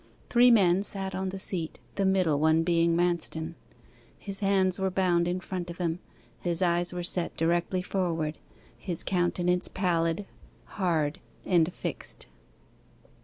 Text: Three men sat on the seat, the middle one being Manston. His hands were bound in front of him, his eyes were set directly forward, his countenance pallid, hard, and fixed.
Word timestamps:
Three 0.31 0.49
men 0.49 0.81
sat 0.81 1.13
on 1.13 1.29
the 1.29 1.37
seat, 1.37 1.79
the 1.93 2.07
middle 2.07 2.39
one 2.39 2.63
being 2.63 2.95
Manston. 2.97 3.53
His 4.17 4.39
hands 4.39 4.79
were 4.79 4.89
bound 4.89 5.27
in 5.27 5.39
front 5.39 5.69
of 5.69 5.77
him, 5.77 5.99
his 6.39 6.63
eyes 6.63 6.91
were 6.91 7.03
set 7.03 7.37
directly 7.37 7.83
forward, 7.83 8.39
his 8.75 9.03
countenance 9.03 9.67
pallid, 9.67 10.25
hard, 10.65 11.19
and 11.45 11.71
fixed. 11.71 12.25